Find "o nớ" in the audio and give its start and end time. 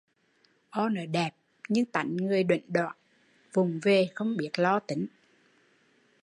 0.71-1.05